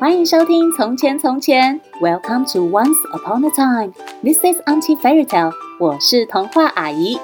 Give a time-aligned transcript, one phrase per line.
[0.00, 3.92] 欢迎收听《从前从前》，Welcome to Once Upon a Time。
[4.22, 5.52] This is Auntie Fairy Tale。
[5.80, 7.18] 我是童话阿姨。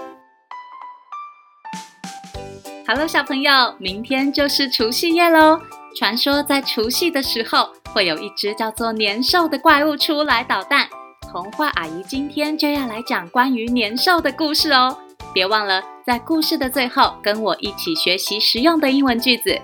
[2.85, 5.61] Hello，小朋友，明天就是除夕夜喽。
[5.97, 10.89] 传说在除夕的时候，会有一只叫做年兽的怪物出来捣蛋。
[11.31, 14.99] 童话阿姨今天就要来讲关于年兽的故事哦。
[15.33, 19.61] 别忘了在故事的最后，跟我一起学习实用的英文句子。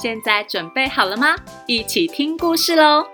[0.00, 1.34] 现在准备好了吗？
[1.66, 3.04] 一起听故事喽！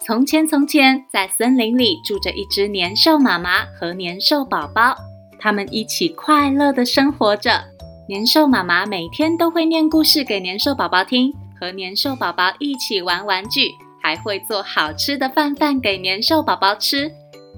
[0.00, 4.94] 从前，从前，在森林里住着一只年兽妈妈和年兽宝宝，
[5.38, 7.64] 他们一起快乐的生活着。
[8.06, 13.70] 年兽妈妈每天都会念故事给年兽宝宝听，和年兽宝宝一起玩玩具，
[14.02, 17.10] 还会做好吃的饭饭给年兽宝宝吃。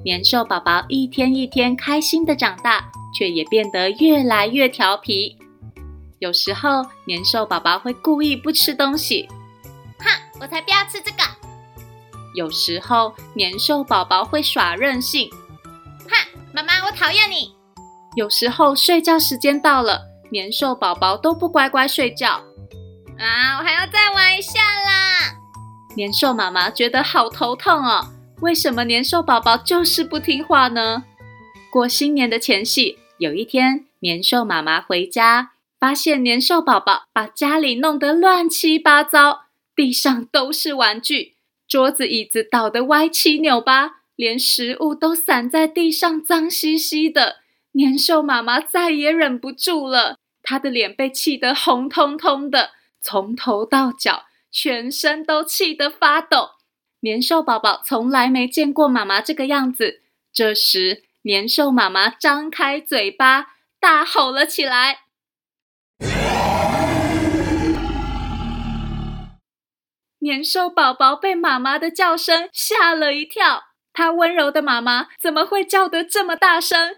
[0.05, 2.84] 年兽宝宝一天一天开心的长大。
[3.12, 5.37] 却也变得越来越调皮。
[6.19, 9.29] 有时候，年兽宝宝会故意不吃东西，
[9.98, 10.07] 哼，
[10.41, 11.19] 我才不要吃这个。
[12.34, 15.28] 有时候，年兽宝宝会耍任性，
[16.09, 17.55] 哼，妈妈，我讨厌你。
[18.14, 22.42] 有时候，睡觉时间到了，年兽宝宝都不乖乖睡觉，
[23.19, 25.39] 啊，我还要再玩一下啦。
[25.97, 28.06] 年兽妈妈觉得好头痛哦，
[28.41, 31.05] 为什么年兽宝宝就是不听话呢？
[31.70, 32.98] 过新年的前夕。
[33.23, 39.45] 有一天，年兽妈妈回家，发现年兽宝宝把家里弄得乱七八糟，
[39.77, 41.34] 地上都是玩具，
[41.69, 47.37] 桌子椅子倒得歪七扭八，连食物都散在地上，脏兮兮的。
[47.75, 56.50] 年兽妈妈再也忍不住了，她的脸被气得红彤彤的，从头到脚，全身都气得发抖。
[57.03, 60.00] 年兽宝宝从来没见过妈妈这个样子，
[60.33, 65.03] 这时，年兽妈妈张开嘴巴，大吼了起来。
[70.19, 73.62] 年兽宝宝被妈妈的叫声吓了一跳，
[73.93, 76.97] 他温柔的妈妈怎么会叫得这么大声？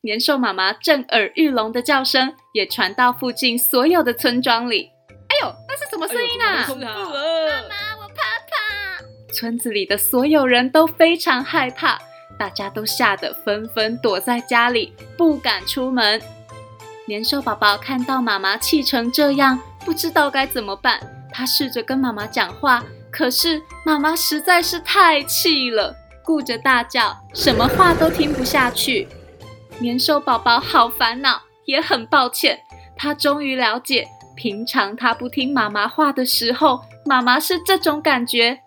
[0.00, 4.90] 年兽妈妈震耳欲聋的叫声也传到附近所有的村庄里。
[5.28, 6.64] 哎呦，那是什么声音啊？
[6.64, 9.32] 哎、妈妈，我怕怕。
[9.32, 12.00] 村子里的所有人都非常害怕。
[12.38, 16.20] 大家都吓得纷纷躲在家里，不敢出门。
[17.06, 20.98] 年兽宝宝看到妈妈气成这样，不知道该怎么办。
[21.30, 29.06] 他试着跟妈妈讲话，可是妈妈实在是太气了，顾着大叫，什么话都听不下去。
[29.80, 32.60] 年兽宝宝好烦恼，也很抱歉。
[32.96, 34.06] 他终于了解，
[34.36, 38.60] 平常他不听妈妈话的时候，妈妈是这种感觉。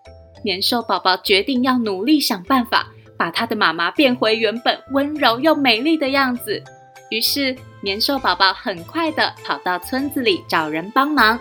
[0.44, 2.86] 年兽宝宝决定要努力想办法。
[3.18, 6.62] 把他的妈妈变回原本温柔又美丽的样子。
[7.10, 11.38] 于是，年兽宝宝很快地跑到村子里找人帮忙。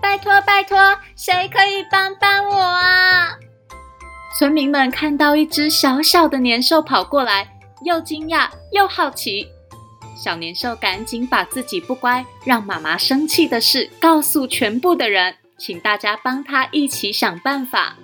[0.00, 0.76] 拜托，拜托，
[1.16, 3.38] 谁可以帮帮我啊？
[4.38, 7.48] 村民们看到一只小小的年兽跑过来，
[7.84, 9.48] 又惊讶又好奇。
[10.16, 17.96] 小年兽赶紧把自己不乖、让妈妈生气的事告诉全部的人，请大家帮他一起想办法。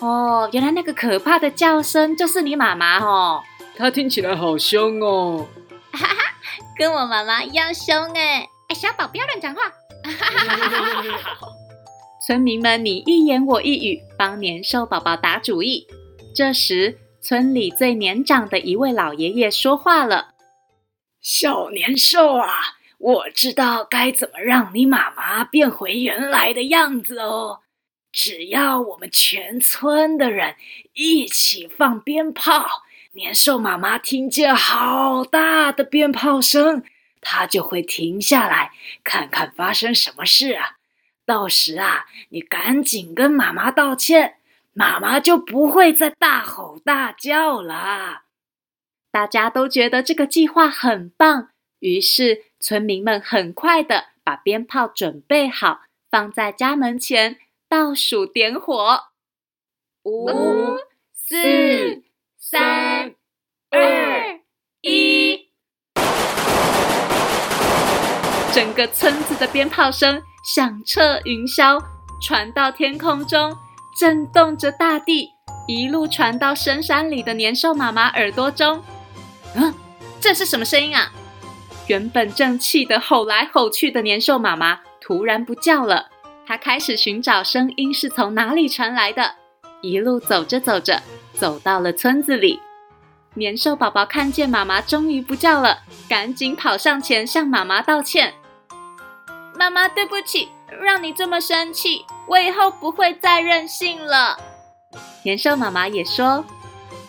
[0.00, 3.42] 哦，原来那个可怕的叫声就是你妈妈哦！
[3.76, 5.46] 她听起来好凶哦，
[5.92, 6.14] 哈哈，
[6.76, 8.48] 跟我妈妈一样凶哎！
[8.68, 9.62] 哎，小宝不要乱讲话！
[10.04, 11.48] 哈哈哈哈
[12.24, 15.86] 村民们你一言我一语，帮年兽宝宝打主意。
[16.34, 20.34] 这时，村里最年长的一位老爷爷说话了
[21.20, 22.48] ：“小年兽啊，
[22.98, 27.60] 我知道该怎么让你妈妈变回原来的样子哦。”
[28.20, 30.56] 只要我们全村的人
[30.92, 36.82] 一起放鞭炮，年兽妈妈听见好大的鞭炮声，
[37.20, 38.72] 她就会停下来，
[39.04, 40.78] 看看发生什么事啊。
[41.24, 44.38] 到时啊，你赶紧跟妈妈道歉，
[44.72, 48.22] 妈妈就不会再大吼大叫了。
[49.12, 57.38] 大家都觉得这个计划很棒，于是村民们很快的把鞭炮准备好，放在家门前。
[57.68, 58.98] 倒数点火，
[60.02, 60.30] 五、
[61.12, 62.02] 四、
[62.38, 63.14] 三、
[63.70, 64.40] 二、
[64.80, 65.50] 一，
[68.54, 70.22] 整个村子的鞭炮声
[70.54, 71.78] 响彻云霄，
[72.22, 73.54] 传到天空中，
[74.00, 75.28] 震动着大地，
[75.66, 78.82] 一路传到深山里的年兽妈妈耳朵中。
[79.54, 79.74] 嗯，
[80.18, 81.12] 这是什么声音啊？
[81.86, 86.08] 原本正气得吼来吼去的年兽妈妈突然不叫了。
[86.48, 89.34] 他开始寻找声音是从哪里传来的，
[89.82, 91.02] 一路走着走着，
[91.34, 92.58] 走到了村子里。
[93.34, 98.32] 年兽宝宝看见妈妈终于不叫了，赶紧跑上前向妈妈道歉
[99.60, 100.48] ：“妈妈对不起，
[100.80, 104.38] 让你这么生气，我以后不会再任性了。
[105.24, 106.42] 年兽妈妈也说：“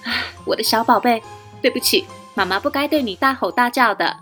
[0.03, 0.11] 啊，
[0.43, 1.23] 我的小宝贝，
[1.61, 2.05] 对不起，
[2.35, 4.17] 妈妈不该对你大吼大叫的。”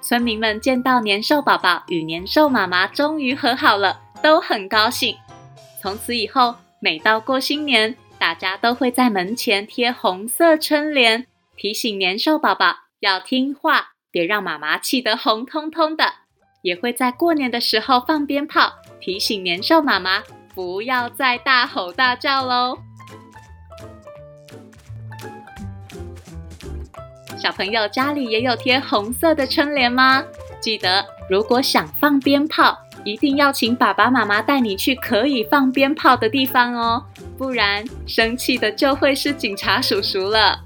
[0.00, 5.16] 村民们见到年兽宝宝与年兽妈妈终于和好了，都很高兴。
[5.80, 11.26] 从此以后，每到过新年，大家都会在门前贴红色春联，
[11.56, 16.12] 提醒年兽宝宝要听话，别让妈妈气得红彤彤的。
[16.62, 20.24] 也会在过年的时候放鞭炮，提醒年兽妈妈
[20.54, 22.78] 不要再大吼大叫喽。
[27.38, 30.24] 小朋友家里也有贴红色的春联吗？
[30.60, 37.04] 记得，如果想放鞭炮，一定要请爸爸妈妈带你去可以放鞭炮的地方哦，
[37.36, 40.60] 不然生气的就会是警察叔叔了。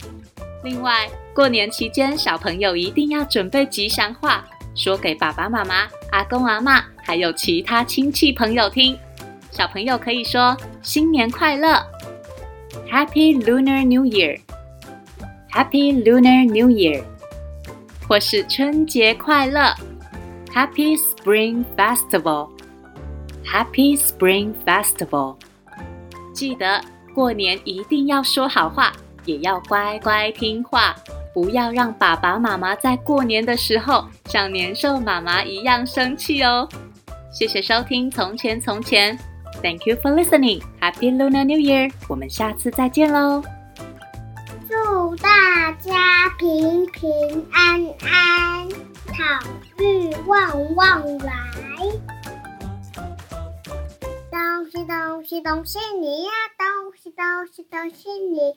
[0.64, 4.44] 另外，过年期间，小朋友一定要准备吉祥话。
[4.74, 8.96] 说给爸爸妈妈、阿公阿嬷，还有其他亲戚朋友听。
[9.50, 11.84] 小朋友可以说“新年快乐
[12.90, 17.02] ”，Happy Lunar New Year，Happy Lunar New Year，
[18.08, 19.74] 或是春节快乐
[20.54, 25.36] ，Happy Spring Festival，Happy Spring Festival。
[26.32, 26.80] 记得
[27.14, 28.92] 过年一定要说好话，
[29.24, 30.94] 也要乖乖听话。
[31.34, 36.68] 不要让爸爸妈妈在过年的时候像年兽妈妈一样生气哦！
[37.32, 39.16] 谢谢收听《从前从前》
[39.62, 40.60] ，Thank you for listening.
[40.78, 41.90] Happy Lunar New Year！
[42.06, 43.42] 我们下次再见喽！
[44.68, 48.68] 祝大家平平安安，
[49.16, 49.22] 好
[50.26, 51.32] 旺旺来，
[54.30, 58.54] 东西东西东西你呀，东西东西东西你。